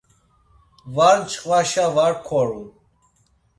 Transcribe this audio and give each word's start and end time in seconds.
Var 0.95 1.15
nçxvaşa 1.21 1.85
var 1.95 2.13
korun. 2.27 2.67